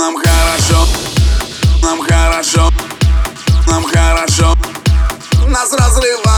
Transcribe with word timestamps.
Нам 0.00 0.16
хорошо, 0.16 0.88
нам 1.82 2.00
хорошо, 2.00 2.70
нам 3.66 3.84
хорошо, 3.84 4.56
нас 5.46 5.72
разрывает. 5.74 6.29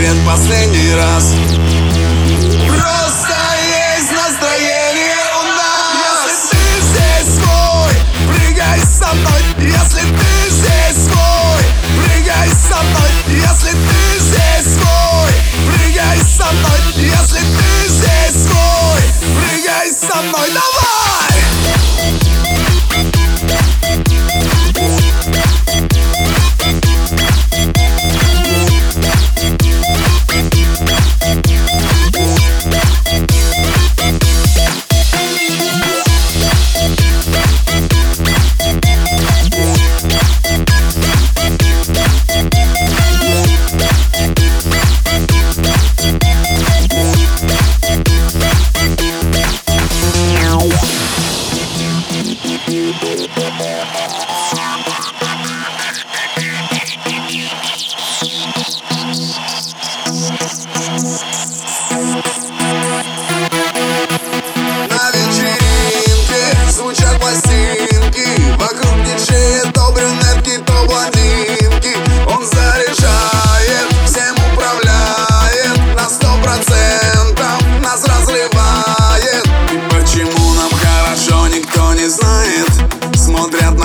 секрет 0.00 0.16
последний 0.24 0.94
раз. 0.94 1.49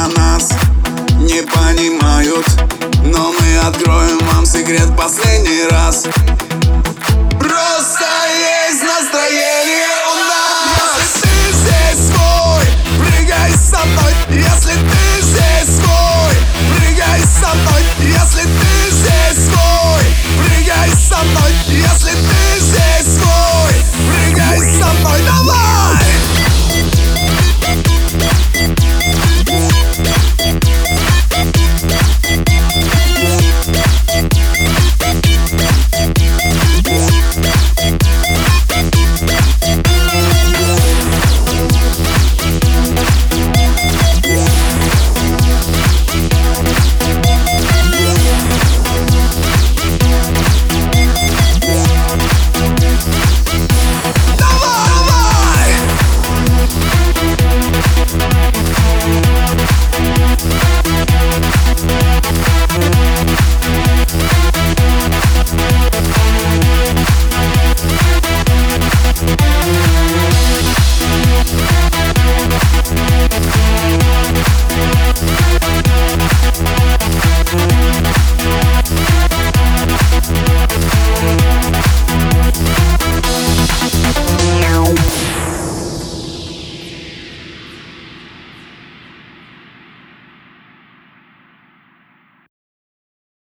про 0.00 0.08
нас 0.08 0.50
не 1.18 1.42
понимают 1.42 2.46
Но 3.04 3.32
мы 3.32 3.58
откроем 3.68 4.18
вам 4.32 4.46
секрет 4.46 4.88
последний 4.96 5.68
раз. 5.70 6.06